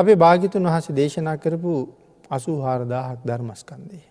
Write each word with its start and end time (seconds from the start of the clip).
අපේ 0.00 0.16
භාගිතුන් 0.16 0.64
වහස 0.64 0.86
දේශනා 0.92 1.36
කරපු 1.36 1.72
අසූ 2.30 2.58
හාරදාහක් 2.60 3.20
ධර්මස්කන්දේ. 3.24 4.04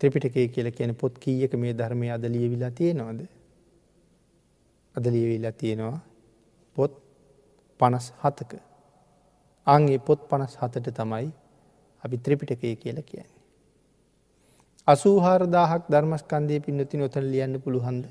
ත්‍රිපිටකේ 0.00 0.46
කියල 0.48 0.68
කියන 0.70 0.92
පොත් 0.94 1.14
කීයක 1.16 1.52
මේ 1.54 1.72
ධර්මය 1.72 2.10
අද 2.10 2.24
ලියවිලා 2.26 2.70
තියෙනවද. 2.72 3.20
අද 4.94 5.04
ලියවිලා 5.06 5.52
තියෙනවා 5.52 6.00
පොත් 6.76 6.92
පනස් 7.80 8.06
හතක. 8.22 8.52
අන්ගේ 9.66 9.98
පොත් 10.00 10.20
පනස් 10.28 10.52
හතට 10.56 10.86
තමයි 10.92 11.30
අපි 12.02 12.16
ත්‍රිපිටකය 12.18 12.76
කියල 12.76 12.98
කියන්නේ. 13.02 13.34
අසූහාරදාහක් 14.88 15.82
ධර්මස්කන්දය 15.88 16.60
පින්නති 16.60 16.96
නොතන 16.96 17.24
ලියන්න 17.24 17.60
පුළුහන්ද. 17.60 18.04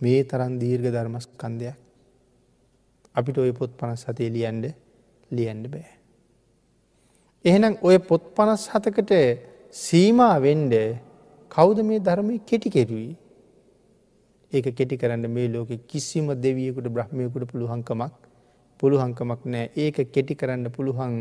මේ 0.00 0.20
තරන් 0.24 0.52
දීර්ඝ 0.58 0.90
ධර්මස්කන්දයක් 0.90 1.89
අපිට 3.14 3.38
ඔය 3.38 3.52
පොත් 3.52 3.72
පනස් 3.78 4.04
හතේ 4.08 4.30
ලියන්ඩ 4.30 4.66
ලියන්ඩ 5.30 5.66
බෑ. 5.68 5.90
එහෙනම් 7.44 7.74
ඔය 7.82 7.98
පොත් 8.00 8.22
පනස් 8.36 8.68
හතකට 8.68 9.12
සීමා 9.76 10.36
වෙන්ඩ 10.38 10.74
කෞද 11.50 11.78
මේ 11.82 12.00
ධර්මය 12.00 12.38
කෙටි 12.40 12.70
කෙරුවී. 12.70 13.12
ඒක 14.52 14.66
කෙටි 14.74 14.96
කරන්න 14.96 15.26
මේ 15.28 15.48
ලෝක 15.48 15.70
කිසිම 15.86 16.26
දෙවියකුට 16.36 16.88
බ්‍රහ්මයකුට 16.88 17.44
පුළුවන්කමක් 17.50 18.14
පුළුවන්කමක් 18.80 19.42
නෑ 19.46 19.70
ඒක 19.76 19.98
කෙටි 20.12 20.34
කරන්න 20.34 20.66
පුළුවන් 20.70 21.14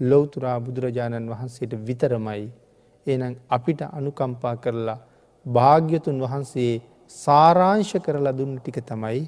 ලොවතුරා 0.00 0.58
බුදුරජාණන් 0.60 1.30
වහන්සේට 1.30 1.72
විතරමයි. 1.80 2.44
එනම් 3.06 3.34
අපිට 3.48 3.80
අනුකම්පා 3.90 4.56
කරලා 4.56 4.98
භාග්‍යතුන් 5.46 6.18
වහන්සේ 6.20 6.72
සාරාංශ 7.14 7.94
කරලා 8.00 8.32
දුන්න 8.32 8.54
ටික 8.58 8.78
තමයි 8.82 9.22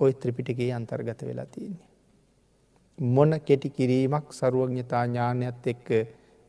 ඔය 0.00 0.12
ත්‍රිපිටගේ 0.12 0.72
අන්තර්ගත 0.72 1.22
වෙලා 1.22 1.46
තියන්නේ. 1.46 1.88
මොන 2.98 3.40
කෙටි 3.40 3.70
කිරීමක් 3.70 4.32
සරුවඥතා 4.32 5.04
ඥානයත් 5.06 5.66
එක්ක 5.66 5.88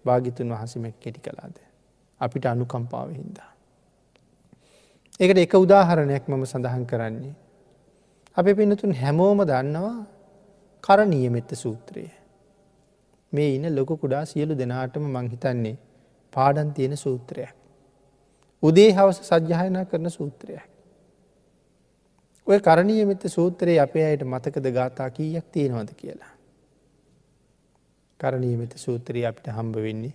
භාගිතුන් 0.06 0.50
වහසම 0.50 0.86
කෙටි 1.00 1.20
කලාද. 1.20 1.56
අපිට 2.22 2.46
අනුකම්පාව 2.46 3.10
හින්දා. 3.12 3.50
ඒකට 5.20 5.38
එක 5.38 5.54
උදාහරණයක් 5.56 6.28
මම 6.28 6.44
සඳහන් 6.46 6.86
කරන්නේ. 6.86 7.36
අප 8.38 8.46
පිනතුන් 8.58 8.94
හැමෝම 8.94 9.40
දන්නවා 9.42 9.96
කරණීයමෙත්ත 10.84 11.52
සූත්‍රය. 11.56 12.06
මේ 13.34 13.56
ඉන්න 13.56 13.76
ලොක 13.76 13.92
කුඩා 14.00 14.26
සියලු 14.26 14.58
දෙනාටම 14.58 15.06
මංහිතන්නේ 15.08 15.78
පාඩන් 16.34 16.74
තියෙන 16.74 16.98
සූත්‍රයක්. 16.98 17.56
උදේ 18.64 18.92
හවස 18.92 19.20
සජ්්‍යායනා 19.22 19.86
කරන 19.86 20.10
සූත්‍රයක්. 20.10 20.73
ඔය 22.48 22.60
කරණීයමෙත්ත 22.60 23.24
සූත්‍රයේ 23.28 23.80
අපේ 23.80 24.06
අයට 24.06 24.24
මතකද 24.26 24.72
ගාථා 24.72 25.10
කීයක් 25.10 25.46
තියෙනවද 25.52 25.92
කියලා. 25.96 26.34
කරණීයමෙත 28.20 28.74
සූත්‍රයේ 28.78 29.28
අපිට 29.28 29.48
හම්බ 29.50 29.76
වෙන්නේ 29.78 30.14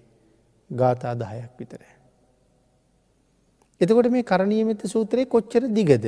ගාථා 0.70 1.14
දහයක් 1.14 1.52
විතර. 1.58 1.82
එතකොට 3.80 4.10
මේ 4.10 4.22
කරණීයමෙත 4.22 4.82
සූත්‍රයේ 4.86 5.26
කොච්චර 5.26 5.68
දිගද 5.70 6.06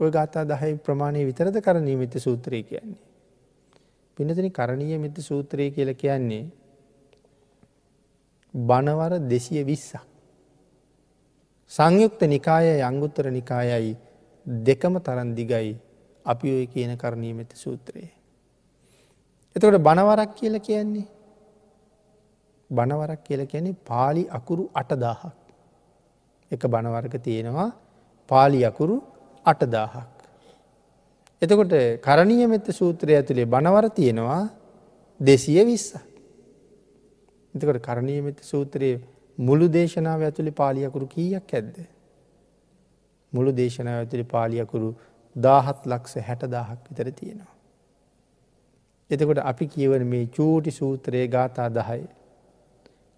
ඔය 0.00 0.10
ගාථා 0.10 0.44
දහයි 0.44 0.76
ප්‍රමාණය 0.76 1.26
විතරද 1.26 1.56
කරණීයමෙත 1.60 2.14
සූත්‍රය 2.18 2.62
කියන්නේ. 2.62 3.02
පිනතින 4.16 4.50
කරණීය 4.50 4.98
මෙත 4.98 5.16
සූත්‍රය 5.18 5.70
කියල 5.70 5.90
කියන්නේ 5.94 6.46
බනවර 8.54 9.18
දෙසිය 9.30 9.64
විස්සක්. 9.64 10.02
සංයුක්ත 11.70 12.20
නිකාය 12.24 12.80
අංගුත්තර 12.80 13.30
නිකායයි 13.30 13.96
දෙකම 14.46 14.98
තරන් 14.98 15.34
දිගයි 15.34 15.76
අපි 16.26 16.48
ඔය 16.50 16.66
කියන 16.66 16.96
කරණීය 16.96 17.34
මෙත 17.34 17.52
සූත්‍රයේ. 17.54 18.12
එතකොට 19.56 19.78
බනවරක් 19.78 20.34
කියල 20.34 20.58
කියන්නේ 20.58 21.06
බනවරක් 22.70 23.24
කියල 23.24 23.46
කියන්නේ 23.46 23.76
පාලි 23.84 24.28
අකුරු 24.28 24.68
අටදාහක්. 24.74 25.36
එක 26.50 26.62
බනවරක 26.66 27.14
තියෙනවා 27.22 27.70
පාලි 28.28 28.64
අකුරු 28.64 29.02
අටදාහක්. 29.46 30.12
එතකොට 31.42 31.74
කරණීය 32.00 32.46
මෙත්ත 32.46 32.68
සූත්‍රය 32.70 33.16
ඇතුළේ 33.16 33.46
බනවර 33.46 33.88
තියෙනවා 33.90 34.42
දෙසිය 35.20 35.64
විස්ස. 35.64 35.96
එතකොට 37.54 37.80
කරණීය 37.80 38.22
මෙත 38.22 38.38
සූත්‍රයේ 38.42 39.00
මුළු 39.38 39.68
දේශනාව 39.68 40.20
ඇතුළි 40.22 40.52
පාලියකුරු 40.52 41.06
කීයක් 41.06 41.48
ඇද්ද. 41.50 41.93
මුළු 43.34 43.52
දේශනාව 43.52 43.98
ඇතුළි 43.98 44.26
පාලියකුරු 44.26 44.88
දාහත් 45.36 45.86
ලක්ෂ 45.86 46.26
හැටදාහක් 46.28 46.80
විතර 46.88 47.10
තියෙනවා. 47.12 47.52
එතකොට 49.10 49.40
අපි 49.42 49.66
කියවන 49.66 50.04
මේ 50.06 50.26
චූටි 50.28 50.70
සූත්‍රයේ 50.72 51.26
ගාථා 51.28 51.68
දහය. 51.70 52.02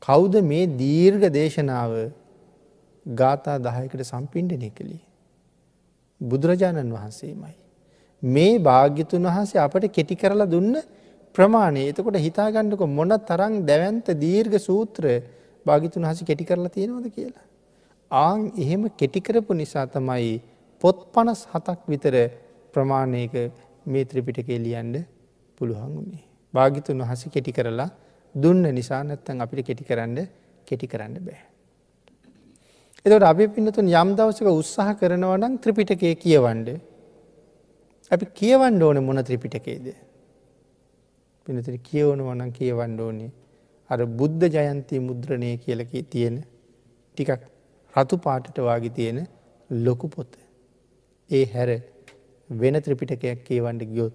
කෞද 0.03 0.35
මේ 0.43 0.65
දීර්ඝ 0.77 1.27
දේශනාව 1.33 1.93
ගාථා 3.07 3.59
දහයකට 3.59 4.03
සම්පින්ඩනය 4.05 4.71
කළේ. 4.71 5.05
බුදුරජාණන් 6.21 6.93
වහන්සේමයි. 6.93 7.57
මේ 8.23 8.59
භාග්‍යතුන් 8.61 9.23
වහන්සේ 9.25 9.61
අපට 9.61 9.89
කෙටි 9.93 10.17
කරලා 10.17 10.49
දුන්න 10.49 10.77
ප්‍රමාණය 11.35 11.83
එතකොට 11.89 12.17
හිතාගණ්ඩක 12.19 12.83
මොන 12.91 13.13
තරං 13.23 13.55
දැවන්ත 13.65 14.09
දීර්ඝ 14.17 14.59
සූත්‍ර 14.61 15.05
භාගිතුන් 15.67 16.05
හසි 16.05 16.25
කෙටි 16.25 16.45
කරලා 16.45 16.69
තියෙනවද 16.69 17.07
කියලා. 17.11 17.45
ආං 18.11 18.53
එහෙම 18.57 18.89
කෙටිකරපු 18.91 19.55
නිසා 19.55 19.87
තමයි 19.87 20.41
පොත් 20.81 21.13
පනස් 21.13 21.41
හතක් 21.53 21.81
විතර 21.89 22.15
ප්‍රමාණයක 22.73 23.35
මේ 23.87 24.05
ත්‍රිපිටකේ 24.05 24.59
ලියන්ඩ 24.59 24.97
පුළුවන් 25.61 25.93
වුණේ. 25.95 26.25
භාගිතුන් 26.55 26.99
වහස 26.99 27.23
කෙටි 27.29 27.53
කරලා 27.53 27.91
දුන්න 28.35 28.63
නිසා 28.75 29.03
නැත්තන් 29.03 29.41
අපිට 29.41 29.67
කෙටි 29.67 29.85
කරන්න 29.85 30.19
කෙටි 30.67 30.87
කරන්න 30.87 31.15
බෑ. 31.27 31.41
එතට 33.07 33.23
අපි 33.23 33.49
පින්නතුන් 33.49 33.89
යම් 33.93 34.11
දවසක 34.17 34.47
උත්සාහ 34.53 34.95
කරනවනම් 34.95 35.59
ත්‍රිපිටකය 35.59 36.15
කියවන්ඩ 36.17 36.69
අපි 38.11 38.25
කියවන්න 38.35 38.83
ඕන 38.83 39.03
මොන 39.05 39.25
ත්‍රිපිටකේද. 39.25 39.87
පිනතර 41.47 41.75
කියවන 41.81 42.23
වනන් 42.23 42.53
කියවන්න 42.53 43.01
ඕනේ 43.01 43.31
අර 43.91 44.01
බුද්ධ 44.19 44.47
ජයන්තී 44.49 45.01
මුද්‍රණය 45.01 45.51
කියලකි 45.59 46.03
තියෙන 46.05 46.37
ටිකක් 47.17 47.43
රතු 47.97 48.17
පාටට 48.19 48.59
වාගේ 48.61 48.95
තියෙන 48.99 49.19
ලොකු 49.71 50.09
පොත. 50.09 50.33
ඒ 51.31 51.45
හැර 51.45 51.71
වෙන 52.51 52.77
ත්‍රිපිටකයක් 52.81 53.39
කියවන්ඩ 53.45 53.83
ගියොත් 53.93 54.15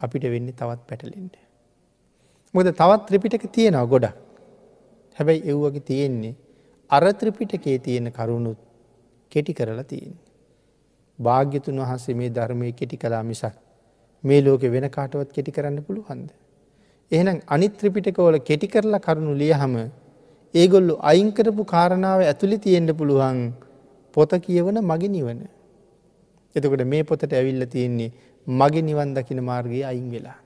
අපිට 0.00 0.24
වෙන්නේ 0.24 0.52
තවත් 0.52 0.80
පැටලෙන්ට. 0.88 1.36
මොද 2.54 2.66
තවත් 2.72 3.06
ත්‍රිපිටක 3.06 3.44
තියෙනව 3.52 3.86
ගොඩක්. 3.88 4.16
හැබැයි 5.16 5.46
එව්වගේ 5.50 5.86
තියෙන්නේ 5.90 6.34
අර 6.90 7.04
ත්‍රිපිටකේ 7.12 7.78
තියෙන 7.78 8.12
කරුණුත් 8.12 8.60
කෙටි 9.32 9.54
කරලා 9.54 9.84
තියෙන්නේ. 9.84 10.26
භාග්‍යතුන් 11.18 11.80
වහන්සේ 11.80 12.14
මේ 12.14 12.30
ධර්මය 12.30 12.72
කෙටි 12.72 12.96
කලා 12.96 13.22
මිසක් 13.22 13.56
මේ 14.24 14.40
ලෝක 14.44 14.62
වෙන 14.74 14.86
කාටවත් 14.90 15.32
කෙටි 15.32 15.52
කරන්න 15.52 15.82
පුළුවන්ද. 15.82 16.30
එහෙනම් 17.10 17.38
අනිත්‍රිපිටකවල 17.46 18.38
කෙටි 18.40 18.66
කරලා 18.66 19.00
කරුණු 19.00 19.34
ලියහම 19.34 19.74
ඒගොල්ලු 20.54 20.94
අයිංකරපු 21.02 21.64
කාරණාව 21.64 22.20
ඇතුළි 22.22 22.58
තියෙන්ට 22.58 22.92
පුළුවන් 22.92 23.40
පොත 24.16 24.32
කියවන 24.46 24.78
මග 24.82 25.02
නිවන. 25.08 25.40
එතකොට 26.56 26.84
මේ 26.84 27.02
පොතට 27.04 27.32
ඇවිල්ල 27.32 27.64
තියෙන්නේ 27.66 28.12
මගේ 28.46 28.82
නිවන් 28.82 29.14
දකින 29.14 29.40
මාර්ගයේ 29.44 29.84
අයින් 29.84 30.08
වෙලා. 30.10 30.38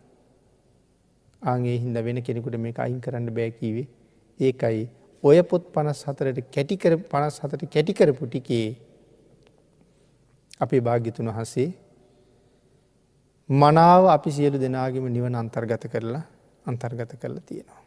ආගේ 1.42 1.76
හින්ද 1.78 1.96
වෙන 1.98 2.22
කෙනෙකුට 2.22 2.56
මේ 2.58 2.74
අයින් 2.76 3.00
කරන්න 3.00 3.30
බෑකිවේ 3.30 3.86
ඒකයි 4.40 4.88
ඔය 5.24 5.38
පොත් 5.42 5.72
පනස් 5.72 6.04
හතරට 6.04 6.50
කැටිකර 6.54 6.96
පනස් 7.04 7.40
හතට 7.42 7.70
කැටිකරපු 7.74 8.26
ටිකේ 8.26 8.66
අපේ 10.60 10.80
භාග්‍යතුන් 10.80 11.30
වහසේ 11.30 11.68
මනාව 13.48 14.08
අපි 14.08 14.30
සියලු 14.30 14.58
දෙනාගේම 14.58 15.08
නිවන 15.08 15.34
අන්තර්ගත 15.34 15.88
කරලා 15.88 16.24
අන්තර්ගත 16.66 17.16
කරලා 17.22 17.46
තියෙනවා. 17.48 17.83